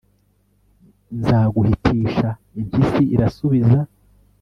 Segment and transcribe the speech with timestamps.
[1.17, 3.79] nzaguhitisha!' impyisi irasubiza